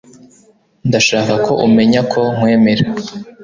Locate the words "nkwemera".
2.35-2.85